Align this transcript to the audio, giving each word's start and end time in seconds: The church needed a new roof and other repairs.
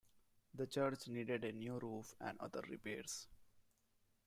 The 0.55 0.65
church 0.65 1.07
needed 1.09 1.43
a 1.45 1.51
new 1.51 1.77
roof 1.77 2.15
and 2.19 2.35
other 2.39 2.61
repairs. 2.67 3.27